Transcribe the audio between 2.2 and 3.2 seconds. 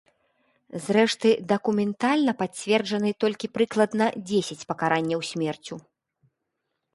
пацверджаны